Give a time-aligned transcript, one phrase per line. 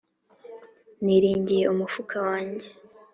[1.03, 2.67] Niringiye umufuka wanjye